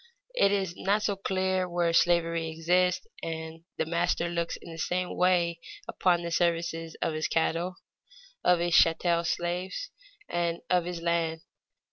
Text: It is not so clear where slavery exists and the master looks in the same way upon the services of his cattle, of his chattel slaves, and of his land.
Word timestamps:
It 0.33 0.51
is 0.51 0.73
not 0.75 1.03
so 1.03 1.15
clear 1.15 1.69
where 1.69 1.93
slavery 1.93 2.49
exists 2.49 3.05
and 3.21 3.65
the 3.77 3.85
master 3.85 4.29
looks 4.29 4.57
in 4.57 4.71
the 4.71 4.79
same 4.79 5.15
way 5.15 5.59
upon 5.87 6.23
the 6.23 6.31
services 6.31 6.95
of 7.03 7.13
his 7.13 7.27
cattle, 7.27 7.75
of 8.43 8.57
his 8.57 8.73
chattel 8.75 9.23
slaves, 9.23 9.91
and 10.27 10.57
of 10.71 10.85
his 10.85 11.03
land. 11.03 11.41